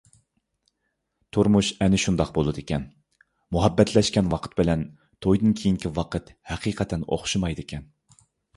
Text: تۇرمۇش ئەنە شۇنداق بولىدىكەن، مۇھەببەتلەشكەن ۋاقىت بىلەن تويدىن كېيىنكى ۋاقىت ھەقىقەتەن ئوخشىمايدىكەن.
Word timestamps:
تۇرمۇش 1.35 1.69
ئەنە 1.85 1.99
شۇنداق 2.03 2.31
بولىدىكەن، 2.37 2.87
مۇھەببەتلەشكەن 3.57 4.33
ۋاقىت 4.33 4.57
بىلەن 4.63 4.89
تويدىن 5.27 5.55
كېيىنكى 5.63 5.95
ۋاقىت 6.01 6.35
ھەقىقەتەن 6.55 7.09
ئوخشىمايدىكەن. 7.09 7.89